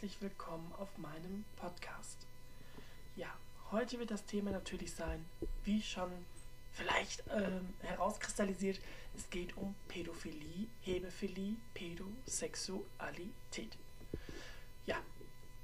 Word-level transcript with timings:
herzlich 0.00 0.22
willkommen 0.22 0.72
auf 0.78 0.96
meinem 0.96 1.44
Podcast. 1.56 2.18
Ja, 3.16 3.26
heute 3.72 3.98
wird 3.98 4.12
das 4.12 4.24
Thema 4.24 4.52
natürlich 4.52 4.92
sein, 4.92 5.24
wie 5.64 5.82
schon 5.82 6.08
vielleicht 6.70 7.24
ähm, 7.34 7.74
herauskristallisiert, 7.80 8.78
es 9.16 9.28
geht 9.28 9.56
um 9.56 9.74
Pädophilie, 9.88 10.68
Hebephilie, 10.82 11.56
Pädosexualität. 11.74 13.76
Ja, 14.86 14.98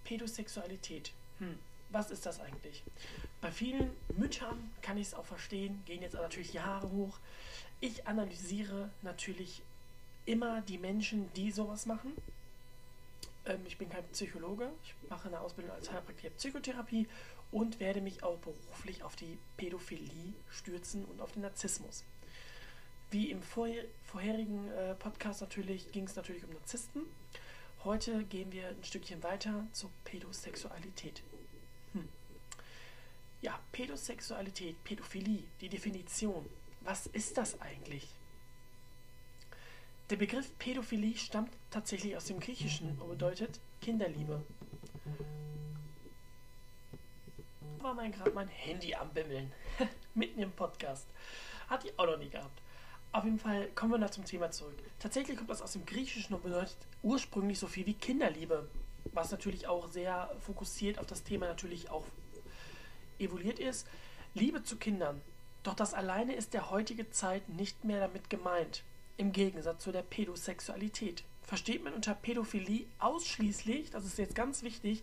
Pädosexualität. 0.02 1.12
Hm, 1.38 1.56
was 1.91 2.10
ist 2.10 2.26
das 2.26 2.41
eigentlich? 2.41 2.82
Bei 3.41 3.52
vielen 3.52 3.92
Müttern 4.16 4.72
kann 4.82 4.96
ich 4.96 5.06
es 5.06 5.14
auch 5.14 5.26
verstehen, 5.26 5.80
gehen 5.86 6.02
jetzt 6.02 6.14
natürlich 6.14 6.54
Jahre 6.54 6.91
hoch. 6.91 7.20
Ich 7.78 8.08
analysiere 8.08 8.91
natürlich 9.02 9.62
immer 10.26 10.60
die 10.62 10.78
Menschen, 10.78 11.32
die 11.34 11.52
sowas 11.52 11.86
machen 11.86 12.14
ähm, 13.47 13.61
ich 13.67 13.78
bin 13.78 13.89
kein 13.89 14.05
Psychologe, 14.09 14.70
ich 14.83 14.95
mache 15.09 15.28
eine 15.28 15.41
Ausbildung 15.41 15.75
als 15.75 15.91
Heilpraktiker 15.91 16.31
Psychotherapie 16.31 17.06
und 17.50 17.81
werde 17.81 18.00
mich 18.00 18.23
auch 18.23 18.39
beruflich 18.39 19.03
auf 19.03 19.17
die 19.17 19.39
Pädophilie 19.56 20.33
stürzen 20.50 21.05
und 21.05 21.20
auf 21.20 21.33
den 21.33 21.42
Narzissmus. 21.42 22.05
Wie 23.11 23.31
im 23.31 23.42
vorherigen 23.42 24.69
äh, 24.72 24.95
Podcast 24.95 25.41
natürlich 25.41 25.92
ging 25.92 26.05
es 26.05 26.17
natürlich 26.17 26.45
um 26.45 26.50
Narzissten. 26.50 27.03
Heute 27.84 28.25
gehen 28.25 28.50
wir 28.50 28.69
ein 28.69 28.83
Stückchen 28.83 29.22
weiter 29.22 29.67
zur 29.72 29.91
Pädosexualität. 30.05 31.22
Hm. 31.92 32.09
Ja, 33.42 33.61
Pädosexualität, 33.72 34.83
Pädophilie, 34.84 35.45
die 35.61 35.69
Definition. 35.69 36.48
Was 36.81 37.06
ist 37.06 37.37
das 37.37 37.61
eigentlich? 37.61 38.09
Der 40.10 40.16
Begriff 40.16 40.52
Pädophilie 40.59 41.16
stammt 41.16 41.50
tatsächlich 41.70 42.15
aus 42.15 42.26
dem 42.26 42.38
Griechischen 42.38 42.98
und 42.98 43.09
bedeutet 43.09 43.59
Kinderliebe. 43.81 44.42
War 47.78 47.94
mein 47.94 48.12
gerade 48.12 48.32
mein 48.32 48.48
Handy 48.48 48.94
am 48.94 49.09
Bimmeln. 49.15 49.50
Mitten 50.15 50.41
im 50.41 50.53
Podcast. 50.53 51.06
Hat 51.69 51.84
die 51.84 51.98
auch 51.98 52.04
noch 52.04 52.19
nie 52.19 52.28
gehabt. 52.28 52.60
Auf 53.12 53.25
jeden 53.25 53.38
Fall 53.38 53.69
kommen 53.69 53.92
wir 53.92 53.98
da 53.98 54.10
zum 54.10 54.26
Thema 54.26 54.50
zurück. 54.50 54.76
Tatsächlich 54.98 55.38
kommt 55.38 55.48
das 55.48 55.62
aus 55.62 55.72
dem 55.72 55.87
Griechischen 55.87 56.34
und 56.34 56.42
bedeutet 56.42 56.76
ursprünglich 57.03 57.59
so 57.59 57.66
viel 57.66 57.86
wie 57.86 57.94
Kinderliebe. 57.94 58.69
Was 59.15 59.31
natürlich 59.31 59.69
auch 59.69 59.88
sehr 59.88 60.31
fokussiert 60.41 60.98
auf 60.98 61.06
das 61.06 61.22
Thema 61.22 61.47
natürlich 61.47 61.88
auch 61.88 62.04
evoluiert 63.19 63.59
ist. 63.59 63.86
Liebe 64.34 64.62
zu 64.65 64.76
Kindern. 64.76 65.22
Doch 65.62 65.75
das 65.75 65.94
alleine 65.94 66.34
ist 66.34 66.53
der 66.53 66.71
heutige 66.71 67.09
Zeit 67.09 67.48
nicht 67.48 67.84
mehr 67.84 68.00
damit 68.00 68.28
gemeint 68.28 68.84
im 69.16 69.32
Gegensatz 69.32 69.82
zu 69.82 69.92
der 69.92 70.02
Pädosexualität. 70.02 71.25
Versteht 71.42 71.84
man 71.84 71.94
unter 71.94 72.14
Pädophilie 72.14 72.86
ausschließlich, 72.98 73.91
das 73.91 74.04
ist 74.04 74.19
jetzt 74.19 74.34
ganz 74.34 74.62
wichtig, 74.62 75.02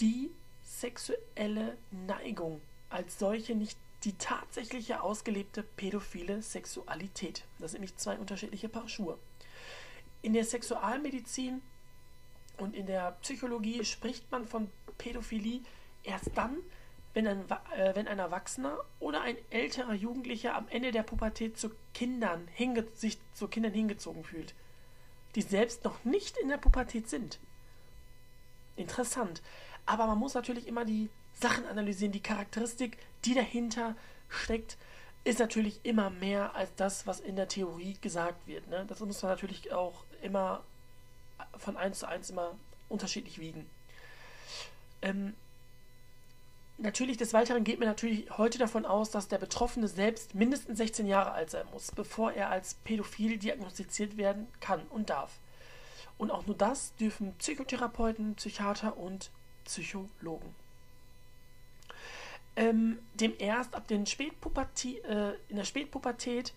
die 0.00 0.30
sexuelle 0.62 1.76
Neigung 1.90 2.60
als 2.90 3.18
solche, 3.18 3.54
nicht 3.54 3.78
die 4.04 4.12
tatsächliche 4.12 5.02
ausgelebte 5.02 5.62
pädophile 5.62 6.42
Sexualität. 6.42 7.44
Das 7.58 7.72
sind 7.72 7.80
nämlich 7.80 7.96
zwei 7.96 8.16
unterschiedliche 8.18 8.68
Paar 8.68 8.88
Schuhe. 8.88 9.18
In 10.22 10.32
der 10.34 10.44
Sexualmedizin 10.44 11.62
und 12.58 12.76
in 12.76 12.86
der 12.86 13.12
Psychologie 13.22 13.84
spricht 13.84 14.30
man 14.30 14.44
von 14.46 14.70
Pädophilie 14.98 15.62
erst 16.04 16.30
dann, 16.36 16.58
wenn 17.14 17.26
ein, 17.26 17.50
äh, 17.76 17.94
wenn 17.94 18.06
ein 18.06 18.18
Erwachsener 18.18 18.78
oder 19.00 19.22
ein 19.22 19.36
älterer 19.50 19.94
Jugendlicher 19.94 20.54
am 20.54 20.68
Ende 20.68 20.92
der 20.92 21.02
Pubertät 21.02 21.58
zu 21.58 21.70
Kindern 21.94 22.48
sich 22.94 23.18
zu 23.34 23.48
Kindern 23.48 23.72
hingezogen 23.72 24.24
fühlt, 24.24 24.54
die 25.34 25.42
selbst 25.42 25.84
noch 25.84 26.04
nicht 26.04 26.36
in 26.38 26.48
der 26.48 26.58
Pubertät 26.58 27.08
sind. 27.08 27.38
Interessant. 28.76 29.42
Aber 29.86 30.06
man 30.06 30.18
muss 30.18 30.34
natürlich 30.34 30.66
immer 30.66 30.84
die 30.84 31.10
Sachen 31.34 31.66
analysieren. 31.66 32.12
Die 32.12 32.22
Charakteristik, 32.22 32.98
die 33.24 33.34
dahinter 33.34 33.96
steckt, 34.28 34.76
ist 35.24 35.38
natürlich 35.38 35.80
immer 35.84 36.10
mehr 36.10 36.54
als 36.54 36.74
das, 36.76 37.06
was 37.06 37.20
in 37.20 37.36
der 37.36 37.48
Theorie 37.48 37.96
gesagt 38.00 38.46
wird. 38.46 38.68
Ne? 38.68 38.84
Das 38.86 39.00
muss 39.00 39.22
man 39.22 39.32
natürlich 39.32 39.72
auch 39.72 40.04
immer 40.22 40.62
von 41.56 41.76
eins 41.76 42.00
zu 42.00 42.08
eins 42.08 42.30
immer 42.30 42.56
unterschiedlich 42.88 43.38
wiegen. 43.38 43.68
Ähm, 45.02 45.34
Natürlich, 46.80 47.16
des 47.16 47.32
Weiteren 47.32 47.64
geht 47.64 47.80
man 47.80 47.88
natürlich 47.88 48.30
heute 48.38 48.56
davon 48.56 48.86
aus, 48.86 49.10
dass 49.10 49.26
der 49.26 49.38
Betroffene 49.38 49.88
selbst 49.88 50.36
mindestens 50.36 50.78
16 50.78 51.06
Jahre 51.06 51.32
alt 51.32 51.50
sein 51.50 51.66
muss, 51.72 51.90
bevor 51.90 52.32
er 52.32 52.50
als 52.50 52.74
pädophil 52.74 53.36
diagnostiziert 53.36 54.16
werden 54.16 54.46
kann 54.60 54.82
und 54.90 55.10
darf. 55.10 55.40
Und 56.18 56.30
auch 56.30 56.46
nur 56.46 56.56
das 56.56 56.94
dürfen 56.94 57.34
Psychotherapeuten, 57.34 58.36
Psychiater 58.36 58.96
und 58.96 59.30
Psychologen. 59.64 60.54
Ähm, 62.54 63.00
dem 63.14 63.34
erst 63.38 63.74
ab 63.74 63.88
den 63.88 64.06
Spätpubertät, 64.06 65.04
äh, 65.04 65.32
in 65.48 65.56
der 65.56 65.64
Spätpubertät, 65.64 66.54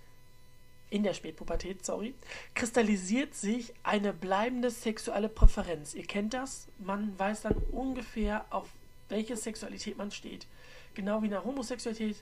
in 0.91 1.01
der 1.01 1.15
Spätpubertät, 1.15 1.83
sorry, 1.83 2.13
kristallisiert 2.53 3.33
sich 3.33 3.73
eine 3.81 4.13
bleibende 4.13 4.69
sexuelle 4.69 5.29
Präferenz. 5.29 5.95
Ihr 5.95 6.05
kennt 6.05 6.35
das, 6.35 6.67
man 6.77 7.17
weiß 7.17 7.41
dann 7.41 7.55
ungefähr, 7.71 8.45
auf 8.51 8.67
welche 9.11 9.37
Sexualität 9.37 9.97
man 9.97 10.11
steht. 10.11 10.47
Genau 10.95 11.21
wie 11.21 11.25
in 11.25 11.31
der 11.31 11.45
Homosexualität 11.45 12.17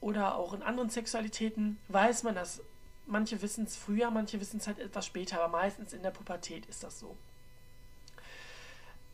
oder 0.00 0.36
auch 0.36 0.52
in 0.52 0.62
anderen 0.62 0.90
Sexualitäten 0.90 1.78
weiß 1.88 2.22
man 2.24 2.34
das. 2.34 2.60
Manche 3.06 3.40
wissen 3.42 3.64
es 3.64 3.76
früher, 3.76 4.10
manche 4.10 4.40
wissen 4.40 4.58
es 4.58 4.66
halt 4.66 4.78
etwas 4.78 5.06
später, 5.06 5.42
aber 5.42 5.58
meistens 5.58 5.92
in 5.92 6.02
der 6.02 6.10
Pubertät 6.10 6.66
ist 6.66 6.82
das 6.82 6.98
so. 6.98 7.16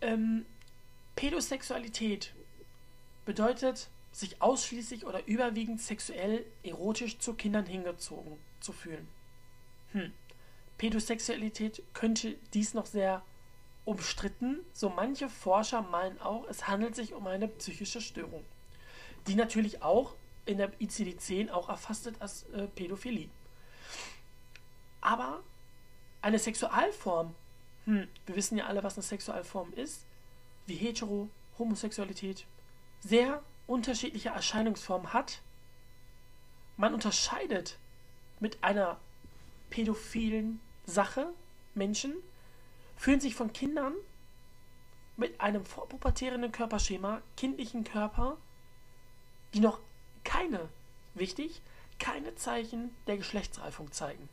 Ähm, 0.00 0.46
Pädosexualität 1.16 2.32
bedeutet, 3.24 3.88
sich 4.12 4.42
ausschließlich 4.42 5.06
oder 5.06 5.26
überwiegend 5.26 5.80
sexuell 5.80 6.44
erotisch 6.62 7.18
zu 7.18 7.34
Kindern 7.34 7.66
hingezogen 7.66 8.38
zu 8.60 8.72
fühlen. 8.72 9.06
Hm. 9.92 10.12
Pädosexualität 10.78 11.82
könnte 11.92 12.36
dies 12.54 12.74
noch 12.74 12.86
sehr 12.86 13.22
umstritten, 13.90 14.60
so 14.72 14.88
manche 14.88 15.28
Forscher 15.28 15.82
meinen 15.82 16.20
auch, 16.20 16.46
es 16.48 16.68
handelt 16.68 16.94
sich 16.94 17.12
um 17.12 17.26
eine 17.26 17.48
psychische 17.48 18.00
Störung, 18.00 18.44
die 19.26 19.34
natürlich 19.34 19.82
auch 19.82 20.14
in 20.46 20.58
der 20.58 20.72
ICD-10 20.80 21.50
auch 21.50 21.68
erfasst 21.68 22.04
wird 22.04 22.22
als 22.22 22.44
äh, 22.50 22.68
Pädophilie. 22.68 23.28
Aber 25.00 25.42
eine 26.22 26.38
Sexualform, 26.38 27.34
hm, 27.86 28.06
wir 28.26 28.36
wissen 28.36 28.56
ja 28.56 28.66
alle, 28.66 28.84
was 28.84 28.94
eine 28.94 29.02
Sexualform 29.02 29.72
ist, 29.72 30.04
wie 30.66 30.76
Hetero, 30.76 31.28
Homosexualität, 31.58 32.46
sehr 33.00 33.42
unterschiedliche 33.66 34.28
Erscheinungsformen 34.28 35.12
hat. 35.12 35.40
Man 36.76 36.94
unterscheidet 36.94 37.76
mit 38.38 38.62
einer 38.62 39.00
pädophilen 39.68 40.60
Sache 40.86 41.26
Menschen 41.74 42.14
fühlen 43.00 43.18
sich 43.18 43.34
von 43.34 43.54
Kindern 43.54 43.94
mit 45.16 45.40
einem 45.40 45.64
vorpubertierenden 45.64 46.52
Körperschema, 46.52 47.22
kindlichen 47.34 47.82
Körper, 47.82 48.36
die 49.54 49.60
noch 49.60 49.80
keine, 50.22 50.68
wichtig, 51.14 51.62
keine 51.98 52.34
Zeichen 52.34 52.94
der 53.06 53.16
Geschlechtsreifung 53.16 53.90
zeigen. 53.92 54.28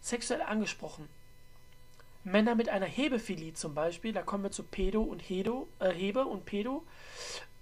Sexuell 0.00 0.40
angesprochen. 0.40 1.10
Männer 2.24 2.54
mit 2.54 2.70
einer 2.70 2.86
Hebephilie 2.86 3.52
zum 3.52 3.74
Beispiel, 3.74 4.14
da 4.14 4.22
kommen 4.22 4.44
wir 4.44 4.50
zu 4.50 4.62
Pedo 4.62 5.02
und 5.02 5.20
Hedo, 5.20 5.68
äh, 5.78 5.90
Hebe 5.90 6.24
und 6.24 6.46
Pedo, 6.46 6.86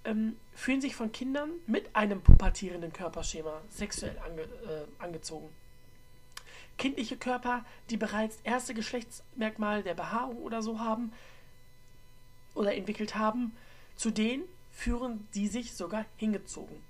ähm, 0.05 0.37
fühlen 0.55 0.81
sich 0.81 0.95
von 0.95 1.11
Kindern 1.11 1.51
mit 1.67 1.97
einem 1.97 2.23
pubertierenden 2.23 2.93
Körperschema 2.93 3.61
sexuell 3.71 4.17
ange, 4.21 4.43
äh, 4.43 4.87
angezogen 5.03 5.51
kindliche 6.81 7.19
Körper, 7.19 7.65
die 7.91 7.99
bereits 7.99 8.39
erste 8.43 8.73
Geschlechtsmerkmale 8.73 9.83
der 9.83 9.95
Behaarung 9.95 10.39
oder 10.39 10.63
so 10.63 10.81
haben 10.81 11.13
oder 12.55 12.75
entwickelt 12.75 13.15
haben, 13.15 13.55
zu 13.97 14.11
denen 14.11 14.45
führen 14.73 15.29
die 15.35 15.47
sich 15.47 15.75
sogar 15.75 16.07
hingezogen. 16.17 16.83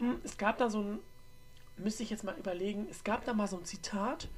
Hm, 0.00 0.20
es 0.24 0.36
gab 0.36 0.58
da 0.58 0.68
so 0.68 0.80
ein, 0.80 0.98
müsste 1.76 2.02
ich 2.02 2.10
jetzt 2.10 2.24
mal 2.24 2.36
überlegen, 2.36 2.88
es 2.90 3.04
gab 3.04 3.24
da 3.24 3.32
mal 3.32 3.46
so 3.46 3.56
ein 3.56 3.64
Zitat 3.64 4.28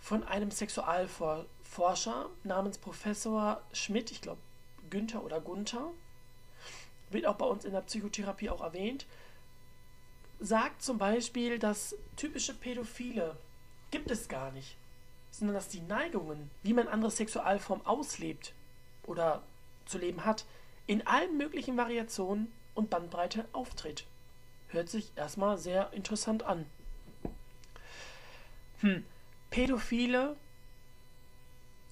von 0.00 0.22
einem 0.22 0.52
Sexualforscher 0.52 2.30
namens 2.44 2.78
Professor 2.78 3.60
Schmidt, 3.72 4.12
ich 4.12 4.20
glaube 4.20 4.40
Günther 4.88 5.24
oder 5.24 5.40
Gunther, 5.40 5.90
wird 7.10 7.26
auch 7.26 7.36
bei 7.36 7.46
uns 7.46 7.64
in 7.64 7.72
der 7.72 7.80
Psychotherapie 7.80 8.50
auch 8.50 8.60
erwähnt, 8.60 9.04
sagt 10.38 10.80
zum 10.82 10.98
Beispiel, 10.98 11.58
dass 11.58 11.96
typische 12.16 12.54
Pädophile 12.54 13.36
gibt 13.92 14.10
es 14.10 14.26
gar 14.26 14.50
nicht, 14.50 14.76
sondern 15.30 15.54
dass 15.54 15.68
die 15.68 15.80
Neigungen, 15.82 16.50
wie 16.64 16.72
man 16.72 16.88
andere 16.88 17.12
Sexualformen 17.12 17.86
auslebt 17.86 18.52
oder 19.06 19.42
zu 19.86 19.98
leben 19.98 20.24
hat, 20.24 20.44
in 20.88 21.06
allen 21.06 21.36
möglichen 21.36 21.76
Variationen 21.76 22.50
und 22.74 22.90
Bandbreite 22.90 23.46
auftritt. 23.52 24.04
Hört 24.68 24.88
sich 24.88 25.12
erstmal 25.14 25.58
sehr 25.58 25.92
interessant 25.92 26.42
an. 26.42 26.66
Hm. 28.80 29.04
Pädophile 29.50 30.36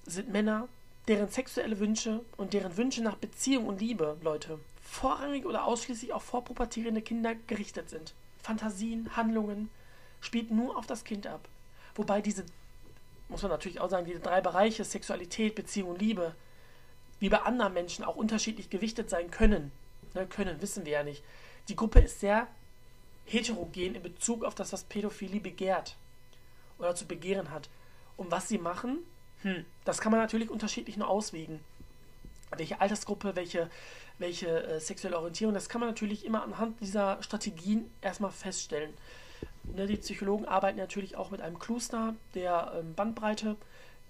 sind 0.05 0.29
Männer, 0.29 0.67
deren 1.07 1.29
sexuelle 1.29 1.79
Wünsche 1.79 2.21
und 2.37 2.53
deren 2.53 2.75
Wünsche 2.75 3.01
nach 3.01 3.15
Beziehung 3.15 3.67
und 3.67 3.79
Liebe, 3.79 4.17
Leute, 4.21 4.59
vorrangig 4.81 5.45
oder 5.45 5.65
ausschließlich 5.65 6.11
auf 6.11 6.23
vorpubertierende 6.23 7.01
Kinder 7.01 7.35
gerichtet 7.47 7.89
sind. 7.89 8.13
Fantasien, 8.39 9.15
Handlungen, 9.15 9.69
spielt 10.19 10.51
nur 10.51 10.77
auf 10.77 10.87
das 10.87 11.03
Kind 11.03 11.27
ab. 11.27 11.47
Wobei 11.95 12.21
diese, 12.21 12.45
muss 13.29 13.41
man 13.41 13.51
natürlich 13.51 13.79
auch 13.79 13.89
sagen, 13.89 14.05
diese 14.05 14.19
drei 14.19 14.41
Bereiche, 14.41 14.83
Sexualität, 14.83 15.55
Beziehung 15.55 15.97
Liebe, 15.97 16.35
wie 17.19 17.29
bei 17.29 17.41
anderen 17.41 17.73
Menschen 17.73 18.03
auch 18.03 18.15
unterschiedlich 18.15 18.69
gewichtet 18.69 19.09
sein 19.09 19.31
können. 19.31 19.71
Ne, 20.13 20.27
können, 20.27 20.61
wissen 20.61 20.85
wir 20.85 20.93
ja 20.93 21.03
nicht. 21.03 21.23
Die 21.69 21.75
Gruppe 21.75 21.99
ist 21.99 22.19
sehr 22.19 22.47
heterogen 23.25 23.95
in 23.95 24.01
Bezug 24.01 24.43
auf 24.43 24.55
das, 24.55 24.73
was 24.73 24.83
Pädophilie 24.83 25.39
begehrt 25.39 25.95
oder 26.79 26.95
zu 26.95 27.05
begehren 27.05 27.51
hat. 27.51 27.69
Und 28.17 28.31
was 28.31 28.47
sie 28.47 28.57
machen, 28.57 28.99
hm, 29.43 29.65
das 29.85 30.01
kann 30.01 30.11
man 30.11 30.19
natürlich 30.19 30.49
unterschiedlich 30.49 30.97
nur 30.97 31.07
auswägen. 31.07 31.59
Welche 32.57 32.81
Altersgruppe, 32.81 33.35
welche, 33.35 33.69
welche 34.17 34.63
äh, 34.63 34.79
sexuelle 34.79 35.17
Orientierung, 35.17 35.53
das 35.53 35.69
kann 35.69 35.79
man 35.79 35.89
natürlich 35.89 36.25
immer 36.25 36.43
anhand 36.43 36.81
dieser 36.81 37.21
Strategien 37.23 37.89
erstmal 38.01 38.31
feststellen. 38.31 38.93
Ne, 39.63 39.87
die 39.87 39.97
Psychologen 39.97 40.45
arbeiten 40.45 40.77
natürlich 40.77 41.15
auch 41.15 41.31
mit 41.31 41.41
einem 41.41 41.59
Cluster 41.59 42.15
der 42.33 42.73
ähm, 42.75 42.93
Bandbreite, 42.93 43.55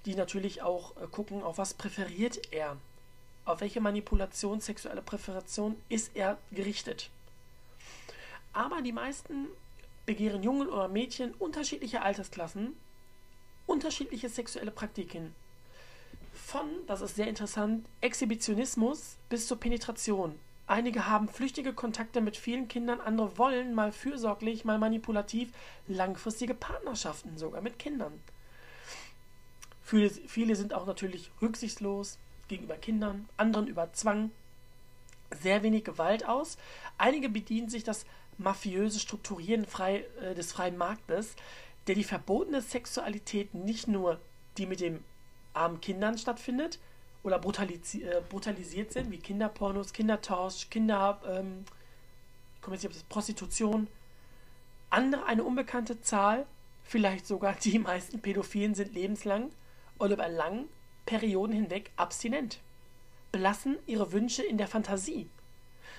die 0.06 0.16
natürlich 0.16 0.62
auch 0.62 0.98
äh, 0.98 1.08
gucken, 1.08 1.44
auf 1.44 1.58
was 1.58 1.74
präferiert 1.74 2.42
er. 2.52 2.78
Auf 3.46 3.62
welche 3.62 3.82
Manipulation, 3.82 4.60
sexuelle 4.60 5.02
Präferation 5.02 5.76
ist 5.90 6.16
er 6.16 6.38
gerichtet. 6.52 7.10
Aber 8.54 8.82
die 8.82 8.92
meisten 8.92 9.48
begehren 10.06 10.44
Jungen 10.44 10.68
oder 10.68 10.88
Mädchen 10.88 11.34
unterschiedlicher 11.34 12.04
Altersklassen 12.04 12.76
unterschiedliche 13.66 14.30
sexuelle 14.30 14.72
Praktiken. 14.72 15.34
Von, 16.34 16.68
das 16.88 17.02
ist 17.02 17.16
sehr 17.16 17.28
interessant, 17.28 17.86
Exhibitionismus 18.02 19.18
bis 19.30 19.48
zur 19.48 19.60
Penetration. 19.60 20.38
Einige 20.72 21.06
haben 21.06 21.28
flüchtige 21.28 21.74
Kontakte 21.74 22.22
mit 22.22 22.38
vielen 22.38 22.70
Kindern, 22.70 23.02
andere 23.02 23.38
wollen 23.38 23.74
mal 23.74 23.92
fürsorglich, 23.92 24.64
mal 24.64 24.78
manipulativ 24.78 25.52
langfristige 25.86 26.54
Partnerschaften 26.54 27.38
sogar 27.38 27.60
mit 27.60 27.78
Kindern. 27.78 28.14
Viele, 29.84 30.10
viele 30.10 30.56
sind 30.56 30.74
auch 30.74 30.86
natürlich 30.86 31.30
rücksichtslos 31.42 32.20
gegenüber 32.48 32.78
Kindern, 32.78 33.28
anderen 33.36 33.68
über 33.68 33.92
Zwang, 33.92 34.32
sehr 35.42 35.62
wenig 35.62 35.84
Gewalt 35.84 36.26
aus. 36.26 36.58
Einige 36.98 37.28
bedienen 37.28 37.68
sich 37.68 37.84
das 37.84 38.06
mafiöse 38.38 39.02
Strukturieren 39.02 39.66
frei, 39.66 40.06
äh, 40.22 40.36
des 40.36 40.54
freien 40.54 40.78
Marktes, 40.78 41.36
der 41.88 41.96
die 41.96 42.06
verbotene 42.06 42.62
Sexualität 42.62 43.54
nicht 43.54 43.90
nur 43.90 44.22
die 44.58 44.68
mit 44.68 44.80
den 44.80 45.04
armen 45.54 45.82
Kindern 45.82 46.18
stattfindet 46.18 46.80
oder 47.24 47.40
brutalisi 47.40 48.04
äh, 48.04 48.22
brutalisiert 48.28 48.92
sind, 48.92 49.12
wie 49.12 49.18
Kinderpornos, 49.18 49.94
Kindertausch, 49.94 50.70
Kinder, 50.70 51.22
ähm, 51.28 51.66
Prostitution. 53.10 53.88
Andere, 54.90 55.26
eine 55.26 55.44
unbekannte 55.44 56.02
Zahl, 56.02 56.46
vielleicht 56.84 57.26
sogar 57.26 57.54
die 57.54 57.80
meisten 57.80 58.22
Pädophilen 58.22 58.76
sind 58.76 58.94
lebenslang 58.94 59.52
oder 60.00 60.14
über 60.14 60.28
langen 60.28 60.68
Perioden 61.06 61.54
hinweg 61.54 61.92
abstinent, 61.96 62.60
belassen 63.32 63.78
ihre 63.88 64.12
Wünsche 64.12 64.44
in 64.44 64.58
der 64.58 64.68
Fantasie. 64.68 65.30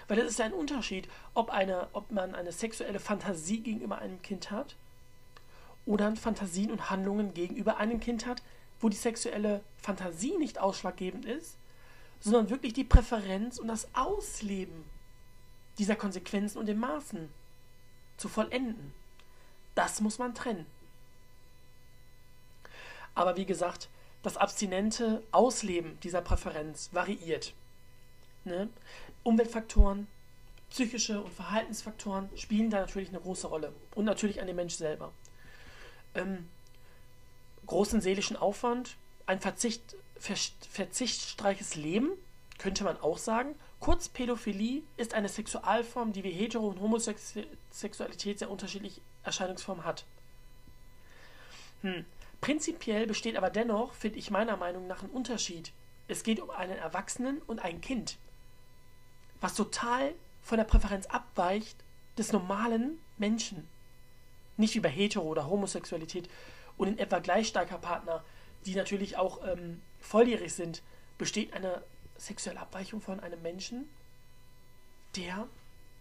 Weil 0.09 0.19
es 0.19 0.31
ist 0.33 0.41
ein 0.41 0.53
Unterschied, 0.53 1.09
ob, 1.35 1.51
eine, 1.51 1.89
ob 1.93 2.11
man 2.11 2.35
eine 2.35 2.53
sexuelle 2.53 3.01
Fantasie 3.01 3.61
gegenüber 3.61 3.99
einem 3.99 4.21
Kind 4.23 4.51
hat 4.51 4.77
oder 5.87 6.15
Fantasien 6.17 6.71
und 6.71 6.91
Handlungen 6.91 7.35
gegenüber 7.35 7.77
einem 7.79 8.01
Kind 8.01 8.27
hat, 8.27 8.43
wo 8.83 8.89
die 8.89 8.97
sexuelle 8.97 9.63
Fantasie 9.79 10.37
nicht 10.37 10.59
ausschlaggebend 10.59 11.25
ist, 11.25 11.57
sondern 12.21 12.51
wirklich 12.51 12.73
die 12.73 12.85
Präferenz 12.85 13.59
und 13.59 13.69
das 13.69 13.89
Ausleben 13.95 14.85
dieser 15.79 15.97
Konsequenzen 15.97 16.59
und 16.59 16.67
den 16.67 16.79
Maßen 16.79 17.29
zu 18.17 18.29
vollenden. 18.29 18.93
Das 19.75 20.01
muss 20.01 20.19
man 20.19 20.35
trennen. 20.35 20.67
Aber 23.15 23.37
wie 23.37 23.47
gesagt, 23.47 23.89
das 24.23 24.37
abstinente 24.37 25.23
Ausleben 25.33 25.99
dieser 26.01 26.21
Präferenz 26.21 26.91
variiert. 26.93 27.55
Ne? 28.45 28.69
Umweltfaktoren, 29.23 30.07
psychische 30.71 31.23
und 31.23 31.33
Verhaltensfaktoren 31.33 32.31
spielen 32.37 32.71
da 32.71 32.81
natürlich 32.81 33.09
eine 33.09 33.21
große 33.21 33.47
Rolle. 33.47 33.73
Und 33.95 34.05
natürlich 34.05 34.41
an 34.41 34.47
den 34.47 34.57
Mensch 34.57 34.75
selber 34.75 35.13
ähm, 36.15 36.49
großen 37.67 38.01
seelischen 38.01 38.37
Aufwand, 38.37 38.97
ein 39.27 39.41
Verzicht, 39.41 39.97
ver, 40.19 40.37
verzichtsstreiches 40.71 41.75
Leben, 41.77 42.11
könnte 42.59 42.85
man 42.85 43.01
auch 43.01 43.19
sagen. 43.19 43.55
Kurz, 43.81 44.09
Pädophilie 44.09 44.83
ist 44.97 45.15
eine 45.15 45.29
Sexualform, 45.29 46.13
die 46.13 46.23
wie 46.23 46.31
Hetero- 46.31 46.69
und 46.69 46.81
Homosexualität 46.81 48.39
sehr 48.39 48.51
unterschiedliche 48.51 49.01
Erscheinungsformen 49.25 49.85
hat. 49.85 50.05
Hm. 51.83 52.05
Prinzipiell 52.41 53.07
besteht 53.07 53.37
aber 53.37 53.51
dennoch, 53.51 53.95
finde 53.95 54.19
ich 54.19 54.31
meiner 54.31 54.57
Meinung 54.57 54.87
nach, 54.87 55.03
ein 55.03 55.11
Unterschied. 55.11 55.73
Es 56.09 56.23
geht 56.23 56.41
um 56.41 56.51
einen 56.51 56.77
Erwachsenen 56.77 57.41
und 57.47 57.61
ein 57.61 57.81
Kind, 57.81 58.19
was 59.41 59.55
total 59.55 60.13
von 60.43 60.59
der 60.59 60.65
Präferenz 60.65 61.07
abweicht 61.07 61.77
des 62.19 62.33
normalen 62.33 62.99
Menschen. 63.17 63.67
Nicht 64.57 64.75
wie 64.75 64.81
bei 64.81 64.91
Hetero- 64.91 65.23
oder 65.23 65.47
Homosexualität 65.47 66.29
und 66.77 66.89
in 66.89 66.99
etwa 66.99 67.19
gleich 67.19 67.49
starker 67.49 67.79
Partner, 67.79 68.25
die 68.67 68.75
natürlich 68.75 69.17
auch 69.17 69.47
ähm, 69.47 69.83
volljährig 70.01 70.53
sind, 70.55 70.83
besteht 71.19 71.53
eine 71.53 71.83
sexuelle 72.17 72.61
Abweichung 72.61 73.01
von 73.01 73.21
einem 73.21 73.43
Menschen, 73.43 73.89
der 75.17 75.47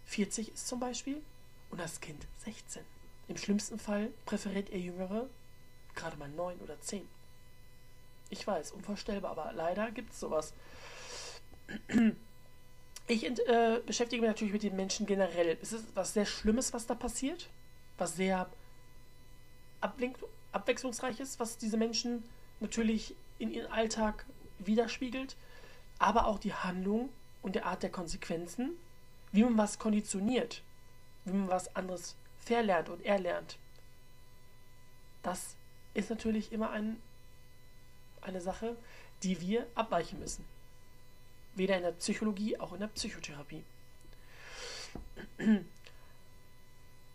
40 0.05 0.53
ist 0.53 0.67
zum 0.67 0.79
Beispiel 0.79 1.21
und 1.69 1.79
das 1.79 1.99
Kind 1.99 2.27
16. 2.37 2.83
Im 3.27 3.37
schlimmsten 3.37 3.79
Fall 3.79 4.09
präferiert 4.25 4.69
er 4.69 4.79
Jüngere 4.79 5.27
gerade 5.95 6.17
mal 6.17 6.29
9 6.29 6.59
oder 6.59 6.79
10. 6.79 7.07
Ich 8.29 8.47
weiß, 8.47 8.71
unvorstellbar, 8.71 9.31
aber 9.31 9.51
leider 9.53 9.91
gibt 9.91 10.13
es 10.13 10.19
sowas. 10.19 10.53
Ich 13.07 13.25
äh, 13.25 13.81
beschäftige 13.85 14.21
mich 14.21 14.29
natürlich 14.29 14.53
mit 14.53 14.63
den 14.63 14.75
Menschen 14.75 15.05
generell. 15.05 15.57
Es 15.61 15.73
ist 15.73 15.95
was 15.95 16.13
sehr 16.13 16.25
Schlimmes, 16.25 16.71
was 16.73 16.87
da 16.87 16.95
passiert 16.95 17.49
was 18.01 18.15
sehr 18.15 18.49
abwechslungsreiches, 20.51 21.39
was 21.39 21.57
diese 21.57 21.77
Menschen 21.77 22.23
natürlich 22.59 23.15
in 23.39 23.51
ihrem 23.51 23.71
Alltag 23.71 24.25
widerspiegelt, 24.59 25.35
aber 25.99 26.27
auch 26.27 26.39
die 26.39 26.53
Handlung 26.53 27.09
und 27.41 27.55
der 27.55 27.65
Art 27.65 27.83
der 27.83 27.91
Konsequenzen, 27.91 28.71
wie 29.31 29.43
man 29.43 29.57
was 29.57 29.79
konditioniert, 29.79 30.61
wie 31.25 31.33
man 31.33 31.47
was 31.47 31.75
anderes 31.75 32.15
verlernt 32.39 32.89
und 32.89 33.05
erlernt. 33.05 33.57
Das 35.23 35.55
ist 35.93 36.09
natürlich 36.09 36.51
immer 36.51 36.71
ein, 36.71 37.01
eine 38.21 38.41
Sache, 38.41 38.75
die 39.23 39.39
wir 39.41 39.67
abweichen 39.75 40.19
müssen. 40.19 40.45
Weder 41.55 41.77
in 41.77 41.83
der 41.83 41.91
Psychologie, 41.91 42.59
auch 42.59 42.73
in 42.73 42.79
der 42.79 42.87
Psychotherapie. 42.87 43.63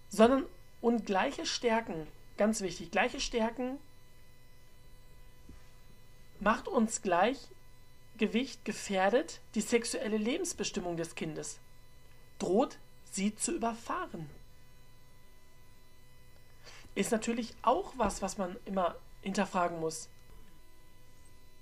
Sondern 0.08 0.44
und 0.80 1.06
gleiche 1.06 1.46
Stärken, 1.46 2.06
ganz 2.36 2.60
wichtig, 2.60 2.90
gleiche 2.90 3.20
Stärken 3.20 3.78
macht 6.40 6.68
uns 6.68 7.02
Gleichgewicht 7.02 8.64
gefährdet 8.64 9.40
die 9.54 9.60
sexuelle 9.60 10.16
Lebensbestimmung 10.16 10.96
des 10.96 11.14
Kindes, 11.14 11.58
droht 12.38 12.78
sie 13.04 13.34
zu 13.34 13.54
überfahren. 13.56 14.28
Ist 16.94 17.12
natürlich 17.12 17.54
auch 17.62 17.92
was, 17.96 18.22
was 18.22 18.38
man 18.38 18.56
immer 18.64 18.96
hinterfragen 19.22 19.80
muss. 19.80 20.08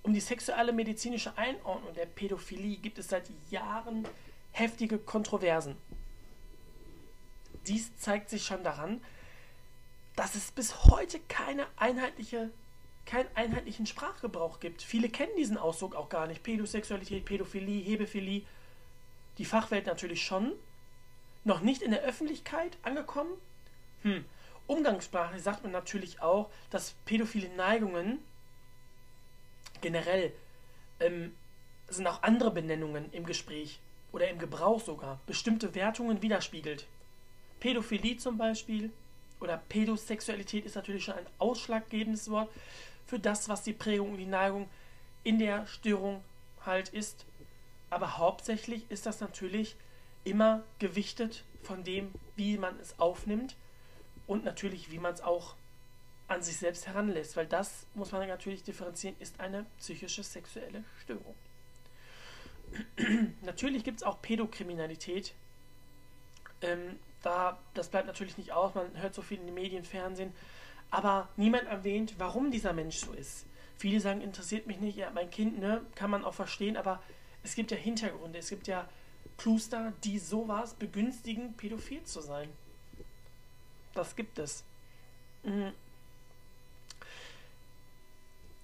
Um 0.03 0.13
die 0.13 0.21
sexuelle 0.21 0.73
medizinische 0.73 1.37
Einordnung 1.39 1.95
der 1.95 2.07
Pädophilie 2.07 2.77
gibt 2.77 2.99
es 2.99 3.09
seit 3.09 3.31
Jahren 3.51 4.07
heftige 4.53 4.99
Kontroversen. 4.99 5.77
Dies 7.67 7.97
zeigt 7.97 8.29
sich 8.29 8.45
schon 8.45 8.63
daran, 8.63 9.01
dass 10.17 10.35
es 10.35 10.51
bis 10.53 10.85
heute 10.85 11.19
keine 11.29 11.67
einheitliche, 11.77 12.51
keinen 13.05 13.29
einheitlichen 13.35 13.87
Sprachgebrauch 13.87 14.61
gibt. 14.61 14.83
Viele 14.83 15.09
kennen 15.09 15.37
diesen 15.37 15.59
Ausdruck 15.59 15.95
auch 15.95 16.09
gar 16.09 16.27
nicht. 16.27 16.43
Pädosexualität, 16.43 17.25
Pädophilie, 17.25 17.83
Hebephilie. 17.83 18.43
Die 19.39 19.45
Fachwelt 19.45 19.87
natürlich 19.87 20.25
schon. 20.25 20.53
Noch 21.43 21.61
nicht 21.61 21.83
in 21.83 21.91
der 21.91 22.03
Öffentlichkeit 22.03 22.79
angekommen. 22.83 23.33
Hm. 24.03 24.25
Umgangssprachlich 24.67 25.43
sagt 25.43 25.63
man 25.63 25.73
natürlich 25.73 26.23
auch, 26.23 26.51
dass 26.71 26.93
pädophile 27.05 27.51
Neigungen 27.51 28.21
generell 29.83 30.33
ähm, 31.01 31.35
sind 31.89 32.07
auch 32.07 32.23
andere 32.23 32.51
Benennungen 32.51 33.13
im 33.13 33.27
Gespräch 33.27 33.81
oder 34.13 34.29
im 34.29 34.39
Gebrauch 34.39 34.81
sogar, 34.81 35.21
bestimmte 35.27 35.75
Wertungen 35.75 36.23
widerspiegelt. 36.23 36.87
Pädophilie 37.61 38.17
zum 38.17 38.39
Beispiel 38.39 38.91
oder 39.41 39.59
Pädosexualität 39.69 40.65
ist 40.65 40.77
natürlich 40.77 41.05
schon 41.05 41.15
ein 41.15 41.27
ausschlaggebendes 41.39 42.31
Wort 42.31 42.51
für 43.07 43.19
das, 43.19 43.49
was 43.49 43.63
die 43.63 43.73
Prägung 43.73 44.13
und 44.13 44.19
die 44.19 44.27
Neigung 44.27 44.69
in 45.23 45.39
der 45.39 45.67
Störung 45.67 46.23
halt 46.65 46.89
ist. 46.91 47.27
Aber 47.91 48.19
hauptsächlich 48.19 48.91
ist 48.91 49.07
das 49.07 49.21
natürlich 49.21 49.77
immer 50.25 50.63
gewichtet 50.79 51.45
von 51.63 51.85
dem, 51.85 52.13
wie 52.37 52.59
man 52.59 52.79
es 52.81 52.99
aufnimmt 52.99 53.57
und 54.27 54.45
natürlich, 54.45 54.91
wie 54.91 54.99
man 54.99 55.15
es 55.15 55.21
auch 55.21 55.55
an 56.27 56.43
sich 56.43 56.57
selbst 56.57 56.87
heranlässt, 56.87 57.37
weil 57.37 57.47
das 57.47 57.87
muss 57.95 58.13
man 58.13 58.27
natürlich 58.27 58.63
differenzieren, 58.63 59.15
ist 59.19 59.41
eine 59.41 59.67
psychische 59.79 60.23
sexuelle 60.23 60.85
Störung. 61.03 61.35
natürlich 63.43 63.85
gibt 63.85 63.99
es 63.99 64.03
auch 64.03 64.21
Pädokriminalität. 64.23 65.35
Ähm, 66.63 66.99
da, 67.23 67.59
das 67.73 67.89
bleibt 67.89 68.07
natürlich 68.07 68.37
nicht 68.39 68.53
aus, 68.53 68.75
man 68.75 69.01
hört 69.01 69.15
so 69.15 69.23
viel 69.23 69.39
in 69.39 69.47
den 69.47 69.55
Medien, 69.55 69.85
Fernsehen, 69.85 70.33
aber 70.91 71.29
niemand 71.37 71.67
erwähnt, 71.67 72.15
warum 72.19 72.51
dieser 72.51 72.73
Mensch 72.73 72.99
so 72.99 73.13
ist. 73.13 73.47
Viele 73.79 74.01
sagen, 74.01 74.21
interessiert 74.21 74.67
mich 74.67 74.79
nicht, 74.79 74.97
ja, 74.97 75.11
mein 75.11 75.31
Kind, 75.31 75.59
ne, 75.59 75.81
kann 75.95 76.11
man 76.11 76.25
auch 76.25 76.35
verstehen, 76.35 76.77
aber 76.77 77.03
es 77.43 77.55
gibt 77.55 77.71
ja 77.71 77.77
Hintergründe, 77.77 78.39
es 78.39 78.49
gibt 78.49 78.67
ja 78.67 78.89
Cluster, 79.37 79.93
die 80.05 80.19
sowas 80.19 80.75
begünstigen, 80.75 81.55
pädophil 81.55 82.05
zu 82.05 82.21
sein. 82.21 82.49
Das 83.95 84.15
gibt 84.17 84.39
es. 84.39 84.65
Mhm. 85.43 85.73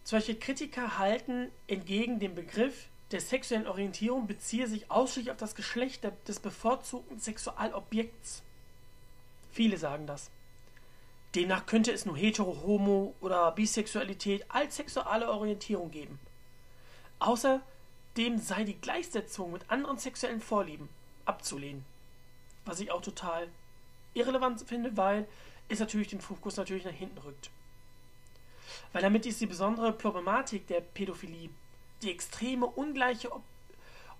Solche 0.05 0.35
Kritiker 0.35 0.99
halten 0.99 1.51
entgegen 1.67 2.19
dem 2.19 2.35
Begriff 2.35 2.90
der 3.11 3.21
sexuellen 3.21 3.67
Orientierung 3.67 4.26
beziehe 4.26 4.69
sich 4.69 4.90
ausschließlich 4.90 5.33
auf 5.33 5.37
das 5.37 5.55
Geschlecht 5.55 6.07
des 6.29 6.38
bevorzugten 6.38 7.19
Sexualobjekts. 7.19 8.43
Viele 9.50 9.76
sagen 9.79 10.07
das. 10.07 10.31
Demnach 11.35 11.67
könnte 11.67 11.93
es 11.93 12.07
nur 12.07 12.17
hetero, 12.17 12.62
homo 12.64 13.14
oder 13.21 13.50
Bisexualität 13.52 14.45
als 14.49 14.76
sexuelle 14.76 15.31
Orientierung 15.31 15.90
geben. 15.90 16.19
Außerdem 17.19 18.38
sei 18.38 18.64
die 18.64 18.81
Gleichsetzung 18.81 19.52
mit 19.52 19.69
anderen 19.71 19.99
sexuellen 19.99 20.40
Vorlieben 20.40 20.88
abzulehnen. 21.25 21.85
Was 22.64 22.81
ich 22.81 22.90
auch 22.90 23.02
total 23.02 23.49
irrelevant 24.14 24.62
finde, 24.62 24.97
weil 24.97 25.26
es 25.69 25.79
natürlich 25.79 26.09
den 26.09 26.21
Fokus 26.21 26.57
natürlich 26.57 26.85
nach 26.85 26.93
hinten 26.93 27.19
rückt. 27.19 27.50
Weil 28.93 29.02
damit 29.02 29.26
ist 29.26 29.40
die 29.40 29.47
besondere 29.47 29.93
Problematik 29.93 30.67
der 30.67 30.81
Pädophilie, 30.81 31.50
die 32.02 32.11
extreme 32.11 32.66
ungleiche 32.66 33.33
Ob 33.33 33.42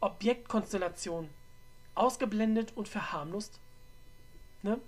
Objektkonstellation, 0.03 1.29
ausgeblendet 1.95 2.73
und 2.75 2.89
verharmlost. 2.89 3.61
Ne? 4.63 4.81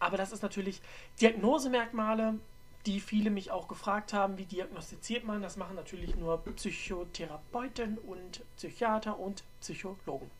Aber 0.00 0.16
das 0.16 0.32
ist 0.32 0.42
natürlich 0.42 0.82
Diagnosemerkmale, 1.20 2.40
die 2.84 2.98
viele 2.98 3.30
mich 3.30 3.52
auch 3.52 3.68
gefragt 3.68 4.12
haben, 4.12 4.38
wie 4.38 4.44
diagnostiziert 4.44 5.24
man. 5.24 5.40
Das 5.40 5.56
machen 5.56 5.76
natürlich 5.76 6.16
nur 6.16 6.38
Psychotherapeuten 6.38 7.96
und 7.98 8.42
Psychiater 8.56 9.20
und 9.20 9.44
Psychologen. 9.60 10.30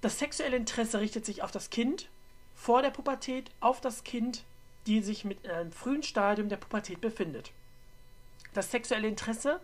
Das 0.00 0.18
sexuelle 0.18 0.56
Interesse 0.56 0.98
richtet 0.98 1.26
sich 1.26 1.42
auf 1.42 1.50
das 1.50 1.68
Kind 1.68 2.08
vor 2.54 2.80
der 2.80 2.90
Pubertät, 2.90 3.50
auf 3.60 3.80
das 3.82 4.02
Kind, 4.02 4.44
die 4.86 5.02
sich 5.02 5.24
mit 5.24 5.46
einem 5.46 5.72
frühen 5.72 6.02
Stadium 6.02 6.48
der 6.48 6.56
Pubertät 6.56 7.00
befindet. 7.00 7.52
Das 8.54 8.70
sexuelle 8.70 9.08
Interesse 9.08 9.60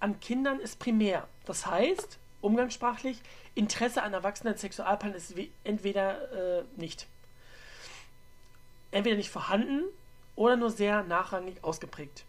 an 0.00 0.20
Kindern 0.20 0.60
ist 0.60 0.78
primär. 0.78 1.28
Das 1.44 1.66
heißt, 1.66 2.18
umgangssprachlich, 2.40 3.20
Interesse 3.54 4.02
an 4.02 4.12
erwachsenen 4.12 4.56
Sexualpartnern 4.56 5.14
ist 5.14 5.34
entweder 5.64 6.60
äh, 6.60 6.64
nicht. 6.76 7.06
Entweder 8.90 9.16
nicht 9.16 9.30
vorhanden 9.30 9.84
oder 10.36 10.56
nur 10.56 10.70
sehr 10.70 11.02
nachrangig 11.04 11.62
ausgeprägt. 11.62 12.24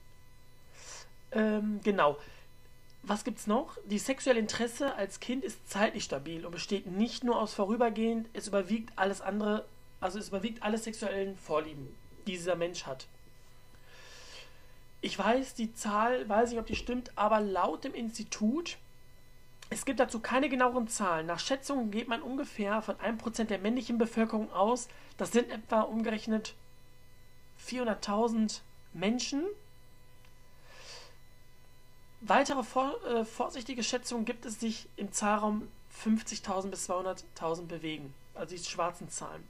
Ähm, 1.31 1.81
genau. 1.83 2.17
Was 3.01 3.25
gibt's 3.25 3.47
noch? 3.47 3.77
Die 3.85 3.99
sexuelle 3.99 4.39
Interesse 4.39 4.95
als 4.95 5.19
Kind 5.19 5.43
ist 5.43 5.69
zeitlich 5.69 6.05
stabil 6.05 6.45
und 6.45 6.51
besteht 6.53 6.87
nicht 6.87 7.25
nur 7.25 7.37
aus 7.37 7.53
vorübergehend, 7.53 8.29
es 8.31 8.47
überwiegt 8.47 8.93
alles 8.95 9.19
andere, 9.19 9.65
also 9.99 10.19
es 10.19 10.29
überwiegt 10.29 10.63
alle 10.63 10.77
sexuellen 10.77 11.37
Vorlieben, 11.37 11.93
die 12.25 12.31
dieser 12.33 12.55
Mensch 12.55 12.85
hat. 12.85 13.07
Ich 15.03 15.19
weiß, 15.19 15.53
die 15.53 15.73
Zahl, 15.73 16.27
weiß 16.29 16.49
nicht, 16.49 16.59
ob 16.59 16.65
die 16.65 16.75
stimmt, 16.75 17.11
aber 17.17 17.41
laut 17.41 17.83
dem 17.83 17.93
Institut, 17.93 18.77
es 19.69 19.83
gibt 19.85 19.99
dazu 19.99 20.19
keine 20.19 20.47
genaueren 20.47 20.87
Zahlen. 20.87 21.25
Nach 21.27 21.39
Schätzungen 21.39 21.91
geht 21.91 22.07
man 22.07 22.21
ungefähr 22.21 22.81
von 22.81 22.95
1% 22.95 23.43
der 23.43 23.59
männlichen 23.59 23.97
Bevölkerung 23.97 24.51
aus. 24.51 24.87
Das 25.17 25.31
sind 25.31 25.51
etwa 25.51 25.81
umgerechnet 25.81 26.55
400.000 27.67 28.61
Menschen, 28.93 29.43
Weitere 32.25 32.63
vor, 32.63 33.03
äh, 33.03 33.25
vorsichtige 33.25 33.83
Schätzungen 33.83 34.23
gibt 34.23 34.45
es 34.45 34.57
sich 34.57 34.87
im 34.95 35.11
Zahlraum 35.11 35.67
50.000 36.05 36.69
bis 36.69 36.89
200.000 36.89 37.67
bewegen, 37.67 38.13
also 38.33 38.55
die 38.55 38.63
schwarzen 38.63 39.09
Zahlen. 39.09 39.45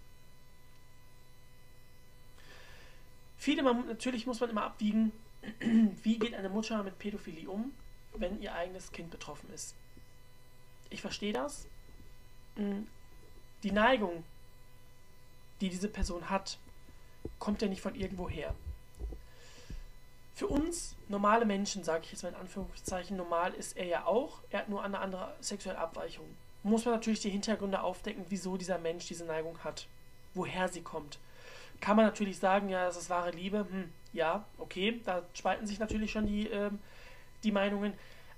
Viele, 3.37 3.61
man, 3.61 3.85
natürlich 3.85 4.25
muss 4.25 4.39
man 4.39 4.49
immer 4.49 4.63
abwiegen, 4.63 5.11
wie 6.03 6.19
geht 6.19 6.33
eine 6.33 6.49
Mutter 6.49 6.83
mit 6.83 6.99
Pädophilie 6.99 7.49
um, 7.49 7.71
wenn 8.15 8.41
ihr 8.41 8.53
eigenes 8.53 8.91
Kind 8.91 9.11
betroffen 9.11 9.51
ist. 9.53 9.75
Ich 10.89 11.01
verstehe 11.01 11.33
das. 11.33 11.67
Hm, 12.55 12.87
die 13.63 13.71
Neigung, 13.71 14.23
die 15.61 15.69
diese 15.69 15.87
Person 15.87 16.29
hat, 16.29 16.57
kommt 17.39 17.61
ja 17.61 17.67
nicht 17.67 17.81
von 17.81 17.95
irgendwo 17.95 18.29
her 18.29 18.53
für 20.35 20.47
uns 20.47 20.95
normale 21.09 21.45
Menschen, 21.45 21.83
sage 21.83 22.03
ich 22.05 22.11
jetzt 22.11 22.23
mal 22.23 22.29
in 22.29 22.35
Anführungszeichen, 22.35 23.15
normal 23.15 23.53
ist 23.53 23.77
er 23.77 23.85
ja 23.85 24.05
auch. 24.05 24.39
Er 24.49 24.59
hat 24.59 24.69
nur 24.69 24.83
eine 24.83 24.99
andere 24.99 25.33
sexuelle 25.39 25.77
Abweichung. 25.77 26.25
Muss 26.63 26.85
man 26.85 26.95
natürlich 26.95 27.19
die 27.19 27.29
Hintergründe 27.29 27.81
aufdecken, 27.81 28.25
wieso 28.29 28.57
dieser 28.57 28.77
Mensch 28.77 29.05
diese 29.07 29.25
Neigung 29.25 29.59
hat, 29.63 29.87
woher 30.33 30.69
sie 30.69 30.81
kommt. 30.81 31.19
Kann 31.83 31.97
man 31.97 32.05
natürlich 32.05 32.39
sagen, 32.39 32.69
ja, 32.69 32.85
das 32.85 32.95
ist 32.95 33.09
wahre 33.09 33.31
Liebe. 33.31 33.67
Hm, 33.69 33.91
ja, 34.13 34.45
okay, 34.57 35.01
da 35.03 35.21
spalten 35.33 35.67
sich 35.67 35.79
natürlich 35.79 36.13
schon 36.13 36.25
die, 36.25 36.49
äh, 36.49 36.71
die 37.43 37.51
Meinungen. 37.51 37.93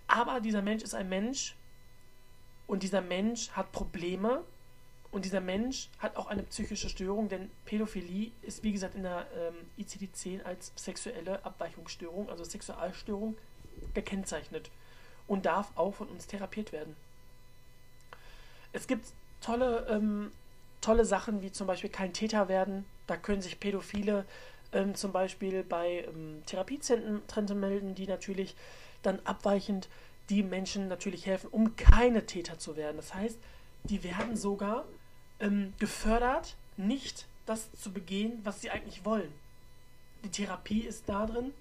Aber 0.08 0.40
dieser 0.40 0.64
Mensch 0.64 0.82
ist 0.82 0.96
ein 0.96 1.08
Mensch 1.08 1.56
und 2.66 2.82
dieser 2.82 3.02
Mensch 3.02 3.52
hat 3.52 3.72
Probleme 3.72 4.44
und 5.12 5.26
dieser 5.26 5.42
Mensch 5.42 5.90
hat 6.00 6.16
auch 6.16 6.26
eine 6.26 6.42
psychische 6.42 6.90
Störung, 6.90 7.30
denn 7.30 7.52
Pädophilie 7.66 8.32
ist, 8.42 8.64
wie 8.64 8.72
gesagt, 8.72 8.96
in 8.96 9.04
der 9.04 9.28
ähm, 9.38 9.54
ICD-10 9.78 10.42
als 10.42 10.72
sexuelle 10.76 11.46
Abweichungsstörung, 11.46 12.32
also 12.32 12.44
Sexualstörung, 12.44 13.38
gekennzeichnet 13.94 14.72
und 15.28 15.46
darf 15.46 15.72
auch 15.76 15.94
von 15.94 16.08
uns 16.08 16.26
therapiert 16.26 16.72
werden. 16.72 16.96
Es 18.74 18.88
gibt 18.88 19.06
tolle, 19.40 19.86
ähm, 19.88 20.32
tolle 20.82 21.06
Sachen, 21.06 21.44
wie 21.44 21.52
zum 21.52 21.68
Beispiel 21.68 21.92
kein 21.92 22.12
Täter 22.12 22.48
werden. 22.48 22.86
Da 23.08 23.18
können 23.18 23.42
sich 23.42 23.60
Pädophile 23.60 24.26
ähm, 24.72 24.96
zum 24.96 25.12
Beispiel 25.12 25.64
bei 25.64 26.06
ähm, 26.08 26.44
Therapiezentren 26.46 27.60
melden, 27.60 27.96
die 27.96 28.08
natürlich 28.08 28.56
dann 29.02 29.20
abweichend 29.24 29.90
die 30.30 30.44
Menschen 30.44 30.88
natürlich 30.88 31.26
helfen, 31.26 31.50
um 31.52 31.76
keine 31.76 32.26
Täter 32.26 32.58
zu 32.58 32.76
werden. 32.76 32.98
Das 32.98 33.14
heißt, 33.14 33.38
die 33.84 34.04
werden 34.04 34.36
sogar 34.36 34.86
ähm, 35.40 35.74
gefördert, 35.80 36.56
nicht 36.78 37.28
das 37.46 37.72
zu 37.74 37.92
begehen, 37.92 38.40
was 38.44 38.62
sie 38.62 38.72
eigentlich 38.72 39.06
wollen. 39.06 39.32
Die 40.24 40.30
Therapie 40.30 40.82
ist 40.82 41.08
darin, 41.08 41.54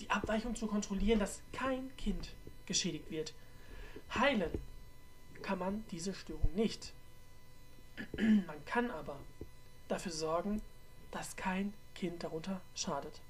die 0.00 0.10
Abweichung 0.10 0.54
zu 0.54 0.66
kontrollieren, 0.66 1.18
dass 1.18 1.42
kein 1.52 1.94
Kind 1.96 2.30
geschädigt 2.66 3.10
wird. 3.10 3.34
Heilen 4.14 4.50
kann 5.42 5.58
man 5.58 5.84
diese 5.90 6.14
Störung 6.14 6.54
nicht. 6.54 6.92
Man 8.16 8.64
kann 8.64 8.90
aber 8.90 9.18
dafür 9.88 10.10
sorgen, 10.10 10.62
dass 11.14 11.36
kein 11.36 11.72
Kind 11.94 12.24
darunter 12.24 12.60
schadet. 12.74 13.20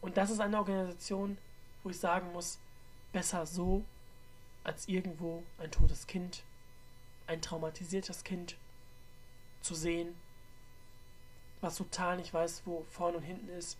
Und 0.00 0.16
das 0.16 0.30
ist 0.30 0.38
eine 0.38 0.58
Organisation, 0.58 1.36
wo 1.82 1.90
ich 1.90 1.98
sagen 1.98 2.32
muss, 2.32 2.58
besser 3.12 3.44
so 3.44 3.84
als 4.62 4.86
irgendwo 4.86 5.42
ein 5.58 5.70
totes 5.70 6.06
Kind 6.06 6.44
ein 7.26 7.42
traumatisiertes 7.42 8.22
Kind 8.24 8.56
zu 9.60 9.74
sehen, 9.74 10.14
was 11.60 11.76
total 11.76 12.16
nicht 12.16 12.32
weiß, 12.32 12.62
wo 12.64 12.84
vorne 12.88 13.18
und 13.18 13.24
hinten 13.24 13.48
ist 13.50 13.76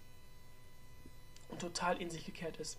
und 1.48 1.60
total 1.60 2.00
in 2.00 2.10
sich 2.10 2.26
gekehrt 2.26 2.56
ist. 2.58 2.76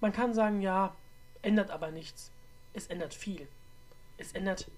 Man 0.00 0.12
kann 0.12 0.34
sagen, 0.34 0.60
ja, 0.60 0.96
ändert 1.42 1.70
aber 1.70 1.90
nichts. 1.92 2.32
Es 2.72 2.88
ändert 2.88 3.14
viel. 3.14 3.48
Es 4.18 4.32
ändert 4.32 4.68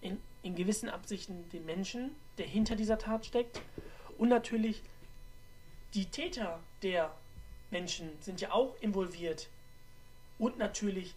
in, 0.00 0.20
in 0.42 0.54
gewissen 0.54 0.88
Absichten 0.88 1.48
den 1.50 1.64
Menschen, 1.64 2.14
der 2.40 2.48
hinter 2.48 2.74
dieser 2.74 2.98
Tat 2.98 3.26
steckt. 3.26 3.60
Und 4.18 4.30
natürlich 4.30 4.82
die 5.94 6.06
Täter 6.06 6.58
der 6.82 7.14
Menschen 7.70 8.10
sind 8.20 8.40
ja 8.40 8.52
auch 8.52 8.74
involviert. 8.80 9.48
Und 10.38 10.58
natürlich 10.58 11.14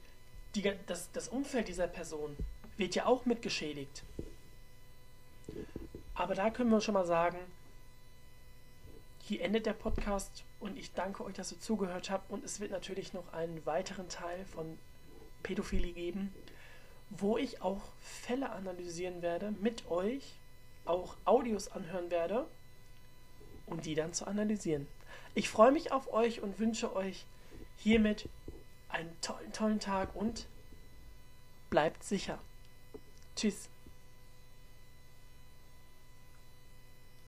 die, 0.53 0.71
das, 0.85 1.11
das 1.13 1.29
Umfeld 1.29 1.67
dieser 1.67 1.87
Person 1.87 2.35
wird 2.77 2.93
ja 2.95 3.05
auch 3.05 3.25
mitgeschädigt. 3.25 4.03
Aber 6.13 6.35
da 6.35 6.49
können 6.49 6.69
wir 6.69 6.81
schon 6.81 6.93
mal 6.93 7.05
sagen, 7.05 7.39
hier 9.21 9.41
endet 9.41 9.65
der 9.65 9.73
Podcast 9.73 10.43
und 10.59 10.77
ich 10.77 10.93
danke 10.93 11.23
euch, 11.23 11.33
dass 11.33 11.53
ihr 11.53 11.59
zugehört 11.59 12.09
habt. 12.09 12.29
Und 12.29 12.43
es 12.43 12.59
wird 12.59 12.71
natürlich 12.71 13.13
noch 13.13 13.31
einen 13.33 13.65
weiteren 13.65 14.09
Teil 14.09 14.45
von 14.45 14.77
Pädophilie 15.41 15.93
geben, 15.93 16.33
wo 17.09 17.37
ich 17.37 17.61
auch 17.61 17.81
Fälle 18.01 18.51
analysieren 18.51 19.21
werde 19.21 19.51
mit 19.61 19.89
euch, 19.89 20.35
auch 20.85 21.15
Audios 21.25 21.69
anhören 21.69 22.11
werde 22.11 22.45
und 23.65 23.85
die 23.85 23.95
dann 23.95 24.13
zu 24.13 24.25
analysieren. 24.25 24.87
Ich 25.35 25.49
freue 25.49 25.71
mich 25.71 25.91
auf 25.91 26.11
euch 26.13 26.41
und 26.41 26.59
wünsche 26.59 26.95
euch 26.95 27.25
hiermit 27.77 28.29
einen 28.89 29.09
tollen, 29.21 29.51
tollen 29.51 29.79
Tag 29.79 30.15
und 30.15 30.47
bleibt 31.69 32.03
sicher. 32.03 32.37
Tschüss. 33.35 33.69